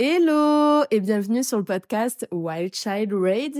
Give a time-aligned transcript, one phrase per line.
[0.00, 3.56] Hello et bienvenue sur le podcast Wild Child Radio.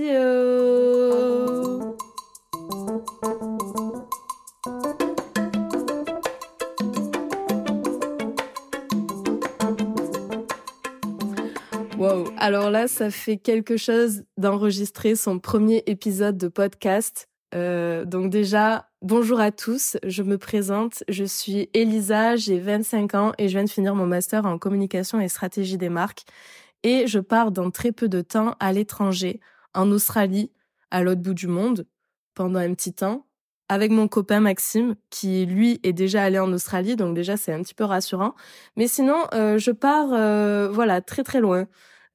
[11.97, 17.27] Wow, alors là, ça fait quelque chose d'enregistrer son premier épisode de podcast.
[17.53, 23.31] Euh, donc déjà, bonjour à tous, je me présente, je suis Elisa, j'ai 25 ans
[23.37, 26.23] et je viens de finir mon master en communication et stratégie des marques.
[26.83, 29.39] Et je pars dans très peu de temps à l'étranger,
[29.73, 30.51] en Australie,
[30.91, 31.85] à l'autre bout du monde,
[32.35, 33.25] pendant un petit temps,
[33.67, 37.61] avec mon copain Maxime, qui lui est déjà allé en Australie, donc déjà c'est un
[37.61, 38.33] petit peu rassurant.
[38.77, 41.67] Mais sinon, euh, je pars, euh, voilà, très très loin.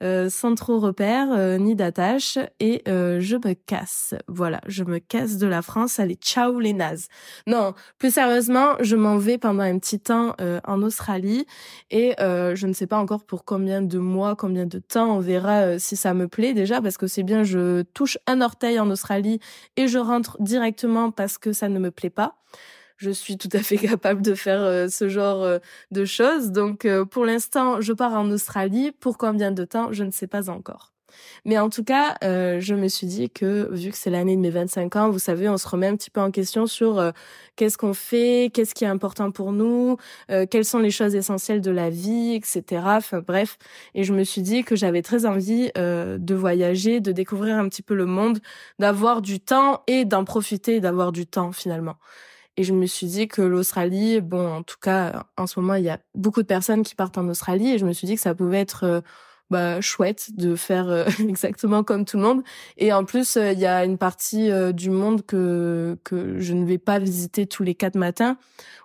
[0.03, 4.15] Euh, sans trop repère euh, ni d'attache et euh, je me casse.
[4.27, 6.01] Voilà, je me casse de la France.
[6.01, 7.07] Allez, ciao les nazes.
[7.47, 10.35] Non, plus sérieusement, je m'en vais pendant un petit temps
[10.67, 11.47] en Australie
[11.91, 15.17] et je ne sais pas encore pour combien de mois, combien de temps.
[15.17, 18.79] On verra si ça me plaît déjà parce que c'est bien, je touche un orteil
[18.81, 19.41] en Australie
[19.77, 22.37] et je rentre directement parce que ça ne me plaît pas
[22.97, 25.59] je suis tout à fait capable de faire euh, ce genre euh,
[25.91, 26.51] de choses.
[26.51, 28.93] Donc euh, pour l'instant, je pars en Australie.
[28.93, 30.93] Pour combien de temps, je ne sais pas encore.
[31.45, 34.51] Mais en tout cas, je me suis dit que vu que c'est l'année de mes
[34.51, 37.13] 25 ans, vous savez, on se remet un petit peu en question sur
[37.55, 39.97] qu'est-ce qu'on fait, qu'est-ce qui est important pour nous,
[40.51, 42.83] quelles sont les choses essentielles de la vie, etc.
[42.85, 43.59] Enfin bref,
[43.95, 47.83] et je me suis dit que j'avais très envie de voyager, de découvrir un petit
[47.83, 48.41] peu le monde,
[48.81, 51.95] d'avoir du temps et d'en profiter, d'avoir du temps finalement.
[52.57, 55.85] Et je me suis dit que l'Australie, bon, en tout cas, en ce moment, il
[55.85, 58.21] y a beaucoup de personnes qui partent en Australie et je me suis dit que
[58.21, 59.01] ça pouvait être euh,
[59.55, 62.43] bah, chouette de faire euh, exactement comme tout le monde.
[62.77, 66.65] Et en plus, euh, il y a une partie du monde que que je ne
[66.65, 68.37] vais pas visiter tous les quatre matins.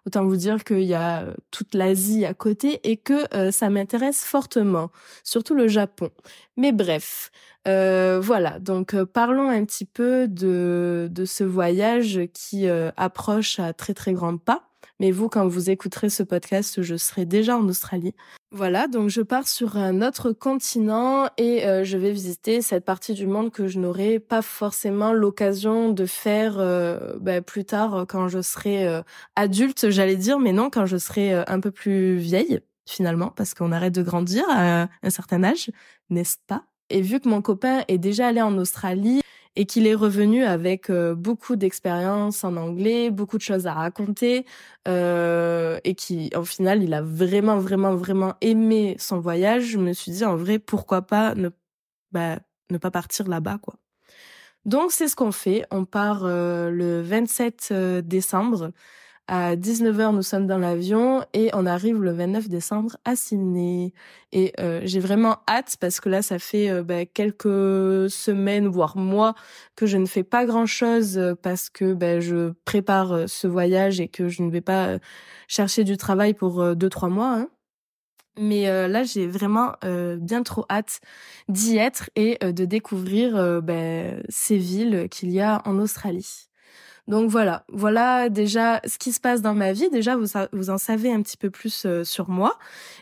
[0.06, 4.92] Autant vous dire qu'il y a toute l'Asie à côté et que ça m'intéresse fortement,
[5.24, 6.10] surtout le Japon.
[6.56, 7.32] Mais bref,
[7.68, 13.60] euh, voilà, donc euh, parlons un petit peu de, de ce voyage qui euh, approche
[13.60, 14.64] à très très grands pas.
[15.00, 18.14] Mais vous, quand vous écouterez ce podcast, je serai déjà en Australie.
[18.52, 23.28] Voilà, donc je pars sur un autre continent et je vais visiter cette partie du
[23.28, 26.58] monde que je n'aurai pas forcément l'occasion de faire
[27.20, 29.02] bah, plus tard quand je serai
[29.36, 33.72] adulte, j'allais dire, mais non, quand je serai un peu plus vieille finalement, parce qu'on
[33.72, 35.70] arrête de grandir à un certain âge,
[36.10, 36.64] n'est-ce pas?
[36.90, 39.22] Et vu que mon copain est déjà allé en Australie
[39.56, 44.46] et qu'il est revenu avec euh, beaucoup d'expérience en anglais, beaucoup de choses à raconter,
[44.88, 49.94] euh, et qui, au final, il a vraiment, vraiment, vraiment aimé son voyage, je me
[49.94, 51.50] suis dit, en vrai, pourquoi pas ne,
[52.12, 52.40] bah,
[52.72, 53.76] ne pas partir là-bas, quoi.
[54.66, 55.66] Donc, c'est ce qu'on fait.
[55.72, 58.72] On part euh, le 27 euh, décembre
[59.32, 63.94] à 19h, nous sommes dans l'avion et on arrive le 29 décembre à Sydney.
[64.32, 68.98] Et euh, j'ai vraiment hâte parce que là, ça fait euh, bah, quelques semaines, voire
[68.98, 69.36] mois,
[69.76, 74.08] que je ne fais pas grand-chose parce que bah, je prépare euh, ce voyage et
[74.08, 74.98] que je ne vais pas
[75.48, 77.36] chercher du travail pour deux, trois mois.
[77.36, 77.50] Hein.
[78.40, 81.02] Mais là, j'ai vraiment bien trop hâte
[81.50, 86.49] d'y être et de découvrir bah, ces villes qu'il y a en Australie.
[87.10, 89.90] Donc voilà, voilà déjà ce qui se passe dans ma vie.
[89.90, 92.60] Déjà, vous, en savez un petit peu plus euh, sur moi.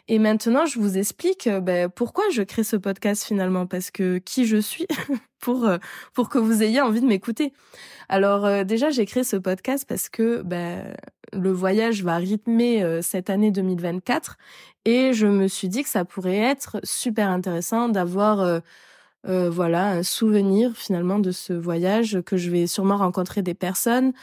[0.07, 4.17] Et maintenant, je vous explique euh, ben, pourquoi je crée ce podcast finalement, parce que
[4.19, 4.87] qui je suis
[5.41, 5.77] pour euh,
[6.13, 7.51] pour que vous ayez envie de m'écouter.
[8.07, 10.95] Alors déjà, j'ai créé ce podcast parce que ben,
[11.33, 14.37] le voyage va rythmer cette année 2024
[14.85, 18.61] et je me suis dit que ça pourrait être super intéressant d'avoir
[19.27, 24.13] euh, voilà, un souvenir finalement de ce voyage, que je vais sûrement rencontrer des personnes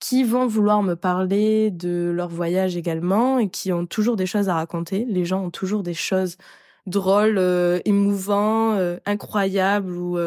[0.00, 4.48] qui vont vouloir me parler de leur voyage également et qui ont toujours des choses
[4.48, 5.04] à raconter.
[5.08, 6.36] Les gens ont toujours des choses
[6.86, 10.18] drôles, euh, émouvants, euh, incroyables ou,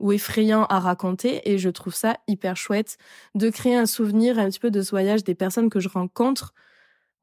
[0.00, 2.98] ou effrayants à raconter et je trouve ça hyper chouette
[3.34, 6.54] de créer un souvenir un petit peu de ce voyage des personnes que je rencontre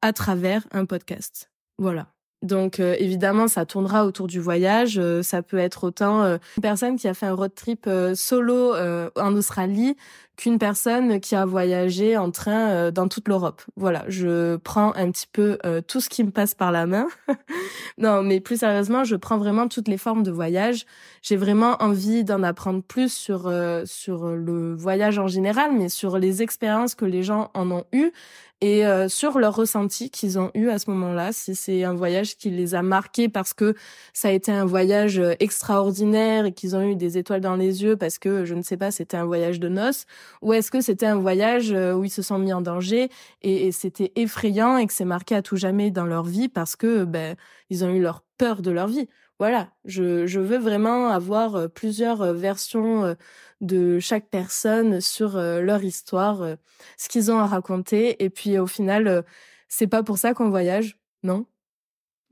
[0.02, 1.50] à travers un podcast.
[1.78, 2.15] Voilà.
[2.42, 4.98] Donc euh, évidemment, ça tournera autour du voyage.
[4.98, 8.74] Euh, ça peut être autant euh, une personne qui a fait un road trip solo
[9.16, 9.96] en Australie
[10.36, 13.62] qu'une personne qui a voyagé en train dans toute l'Europe.
[13.76, 17.08] Voilà, je prends un petit peu tout ce qui me passe par la main.
[17.98, 20.86] non, mais plus sérieusement, je prends vraiment toutes les formes de voyage.
[21.22, 23.52] J'ai vraiment envie d'en apprendre plus sur
[23.84, 28.12] sur le voyage en général, mais sur les expériences que les gens en ont eues
[28.62, 32.36] et euh, sur leur ressenti qu'ils ont eu à ce moment-là, si c'est un voyage
[32.38, 33.74] qui les a marqués parce que
[34.14, 37.82] ça a été un voyage euh, extraordinaire et qu'ils ont eu des étoiles dans les
[37.82, 40.06] yeux parce que je ne sais pas, c'était un voyage de noces,
[40.42, 43.10] ou est-ce que c'était un voyage où ils se sont mis en danger
[43.42, 47.04] et, c'était effrayant et que c'est marqué à tout jamais dans leur vie parce que
[47.04, 47.36] ben
[47.70, 49.08] ils ont eu leur peur de leur vie.
[49.38, 53.16] Voilà, je, je veux vraiment avoir plusieurs versions
[53.60, 56.56] de chaque personne sur leur histoire,
[56.96, 58.22] ce qu'ils ont à raconter.
[58.24, 59.24] Et puis au final
[59.68, 61.46] c'est pas pour ça qu'on voyage, non?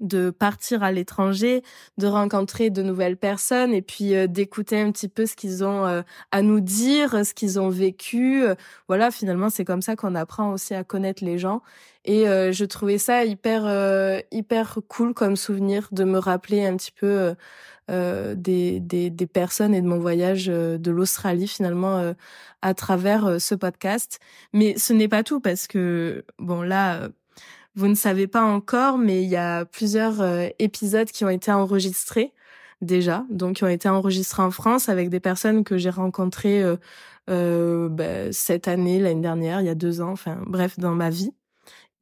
[0.01, 1.63] De partir à l'étranger,
[1.99, 5.87] de rencontrer de nouvelles personnes et puis euh, d'écouter un petit peu ce qu'ils ont
[5.87, 6.03] euh,
[6.33, 8.45] à nous dire, ce qu'ils ont vécu.
[8.89, 11.63] Voilà, finalement, c'est comme ça qu'on apprend aussi à connaître les gens.
[12.05, 13.65] Et euh, je trouvais ça hyper
[14.31, 17.35] hyper cool comme souvenir de me rappeler un petit peu
[17.89, 22.15] des, des personnes et de mon voyage de l'Australie finalement
[22.63, 24.19] à travers ce podcast.
[24.53, 27.09] Mais ce n'est pas tout parce que bon là
[27.77, 31.51] vous ne savez pas encore, mais il y a plusieurs euh, épisodes qui ont été
[31.53, 32.33] enregistrés
[32.81, 36.77] déjà, donc qui ont été enregistrés en France avec des personnes que j'ai rencontrées euh,
[37.31, 41.11] euh, bah, cette année, l'année dernière, il y a deux ans, enfin bref, dans ma
[41.11, 41.33] vie,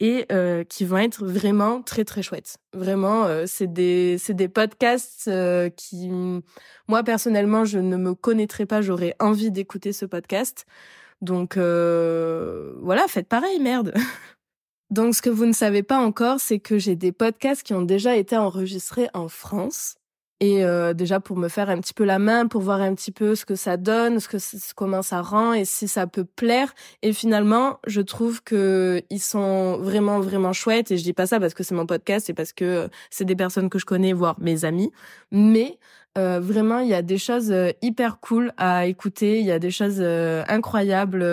[0.00, 2.58] et euh, qui vont être vraiment très très chouettes.
[2.74, 5.30] Vraiment, euh, c'est des c'est des podcasts
[5.76, 6.10] qui,
[6.88, 10.66] moi personnellement, je ne me connaîtrais pas, j'aurais envie d'écouter ce podcast.
[11.22, 13.94] Donc voilà, faites pareil, merde.
[14.92, 17.80] Donc, ce que vous ne savez pas encore, c'est que j'ai des podcasts qui ont
[17.80, 19.96] déjà été enregistrés en France.
[20.42, 23.12] Et euh, déjà pour me faire un petit peu la main, pour voir un petit
[23.12, 24.38] peu ce que ça donne, ce que
[24.74, 26.74] comment ça rend et si ça peut plaire.
[27.02, 30.90] Et finalement, je trouve que ils sont vraiment vraiment chouettes.
[30.90, 33.36] Et je dis pas ça parce que c'est mon podcast, c'est parce que c'est des
[33.36, 34.90] personnes que je connais, voire mes amis.
[35.30, 35.78] Mais
[36.18, 39.38] euh, vraiment, il y a des choses euh, hyper cool à écouter.
[39.38, 41.24] Il y a des choses euh, incroyables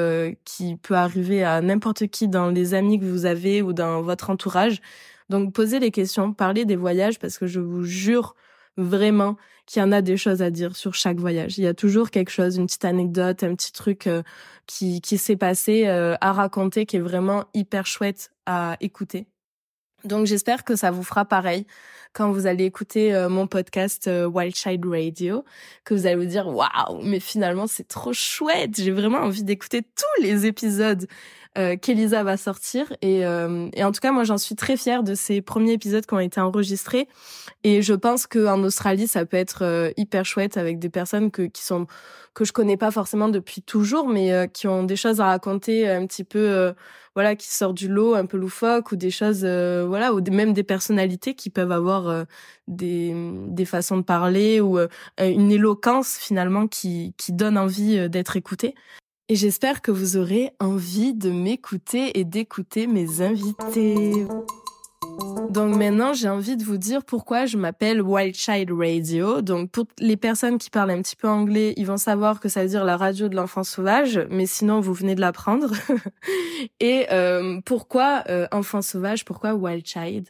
[0.46, 4.30] qui peuvent arriver à n'importe qui dans les amis que vous avez ou dans votre
[4.30, 4.82] entourage.
[5.30, 8.36] Donc, posez des questions, parlez des voyages parce que je vous jure
[8.78, 11.58] vraiment qu'il y en a des choses à dire sur chaque voyage.
[11.58, 14.10] Il y a toujours quelque chose, une petite anecdote, un petit truc
[14.66, 19.28] qui, qui s'est passé à raconter qui est vraiment hyper chouette à écouter.
[20.06, 21.66] Donc j'espère que ça vous fera pareil
[22.14, 25.44] quand vous allez écouter euh, mon podcast euh, Wild Child Radio,
[25.86, 28.76] que vous allez vous dire waouh, mais finalement c'est trop chouette.
[28.78, 31.08] J'ai vraiment envie d'écouter tous les épisodes
[31.58, 32.94] euh, qu'Elisa va sortir.
[33.02, 36.20] Et, en tout cas, moi, j'en suis très fière de ces premiers épisodes qui ont
[36.20, 37.08] été enregistrés.
[37.64, 41.64] Et je pense qu'en Australie, ça peut être hyper chouette avec des personnes que, qui
[41.64, 41.88] sont
[42.36, 46.06] que je connais pas forcément depuis toujours, mais qui ont des choses à raconter un
[46.06, 46.74] petit peu,
[47.16, 50.64] voilà, qui sortent du lot, un peu loufoque, ou des choses, voilà, ou même des
[50.64, 51.99] personnalités qui peuvent avoir
[52.68, 53.14] des,
[53.48, 54.78] des façons de parler ou
[55.20, 58.76] une éloquence finalement qui, qui donne envie d'être écoutée
[59.32, 64.26] et j'espère que vous aurez envie de m'écouter et d'écouter mes invités.
[65.52, 69.42] Donc maintenant, j'ai envie de vous dire pourquoi je m'appelle Wild Child Radio.
[69.44, 72.64] Donc pour les personnes qui parlent un petit peu anglais, ils vont savoir que ça
[72.64, 75.74] veut dire la radio de l'enfant sauvage, mais sinon vous venez de l'apprendre.
[76.80, 80.28] et euh, pourquoi euh, enfant sauvage Pourquoi Wild Child?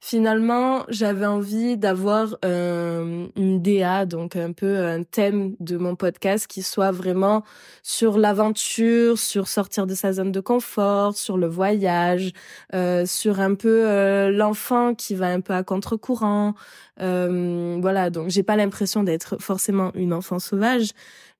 [0.00, 6.46] Finalement, j'avais envie d'avoir euh, une DA, donc un peu un thème de mon podcast
[6.46, 7.42] qui soit vraiment
[7.82, 12.30] sur l'aventure, sur sortir de sa zone de confort, sur le voyage,
[12.74, 16.54] euh, sur un peu euh, l'enfant qui va un peu à contre-courant.
[16.98, 20.90] voilà, donc j'ai pas l'impression d'être forcément une enfant sauvage,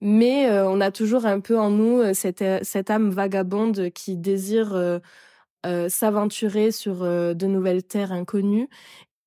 [0.00, 5.00] mais on a toujours un peu en nous cette, cette âme vagabonde qui désire
[5.66, 8.68] euh, s'aventurer sur euh, de nouvelles terres inconnues.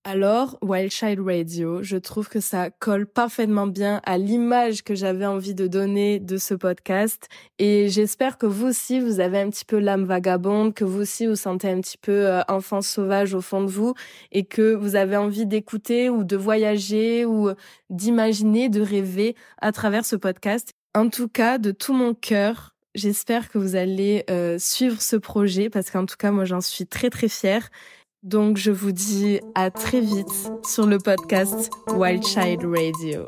[0.03, 5.27] Alors, Wild Child Radio, je trouve que ça colle parfaitement bien à l'image que j'avais
[5.27, 7.27] envie de donner de ce podcast.
[7.59, 11.27] Et j'espère que vous aussi, vous avez un petit peu l'âme vagabonde, que vous aussi,
[11.27, 13.93] vous sentez un petit peu euh, enfant sauvage au fond de vous
[14.31, 17.51] et que vous avez envie d'écouter ou de voyager ou
[17.91, 20.71] d'imaginer, de rêver à travers ce podcast.
[20.95, 25.69] En tout cas, de tout mon cœur, J'espère que vous allez euh, suivre ce projet
[25.69, 27.69] parce qu'en tout cas, moi, j'en suis très très fière.
[28.21, 33.25] Donc, je vous dis à très vite sur le podcast Wild Child Radio.